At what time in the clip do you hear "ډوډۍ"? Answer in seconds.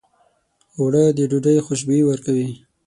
1.29-1.57